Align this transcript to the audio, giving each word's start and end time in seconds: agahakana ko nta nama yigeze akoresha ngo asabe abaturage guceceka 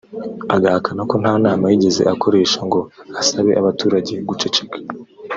agahakana 0.55 1.01
ko 1.09 1.15
nta 1.21 1.33
nama 1.45 1.63
yigeze 1.71 2.01
akoresha 2.13 2.59
ngo 2.67 2.79
asabe 3.21 3.51
abaturage 3.59 4.13
guceceka 4.27 4.77